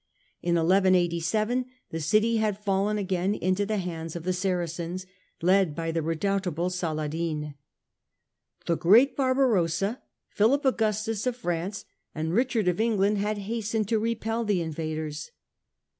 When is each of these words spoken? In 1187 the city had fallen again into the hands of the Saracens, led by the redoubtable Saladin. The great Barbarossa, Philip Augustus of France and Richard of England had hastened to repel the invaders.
In 0.41 0.55
1187 0.55 1.65
the 1.91 1.99
city 1.99 2.37
had 2.37 2.57
fallen 2.57 2.97
again 2.97 3.35
into 3.35 3.67
the 3.67 3.77
hands 3.77 4.15
of 4.15 4.23
the 4.23 4.33
Saracens, 4.33 5.05
led 5.43 5.75
by 5.75 5.91
the 5.91 6.01
redoubtable 6.01 6.71
Saladin. 6.71 7.53
The 8.65 8.77
great 8.77 9.15
Barbarossa, 9.15 10.01
Philip 10.27 10.65
Augustus 10.65 11.27
of 11.27 11.35
France 11.35 11.85
and 12.15 12.33
Richard 12.33 12.67
of 12.67 12.81
England 12.81 13.19
had 13.19 13.37
hastened 13.37 13.87
to 13.89 13.99
repel 13.99 14.43
the 14.43 14.63
invaders. 14.63 15.29